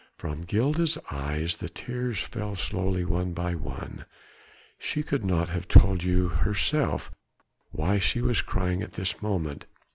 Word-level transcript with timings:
From 0.17 0.41
Gilda's 0.41 0.97
eyes 1.11 1.57
the 1.57 1.69
tears 1.69 2.19
fell 2.21 2.55
slowly 2.55 3.05
one 3.05 3.33
by 3.33 3.53
one. 3.53 4.05
She 4.79 5.03
could 5.03 5.23
not 5.23 5.51
have 5.51 5.67
told 5.67 6.01
you 6.01 6.27
herself 6.29 7.11
why 7.69 7.99
she 7.99 8.19
was 8.19 8.41
crying 8.41 8.81
at 8.81 8.93
this 8.93 9.21
moment. 9.21 9.67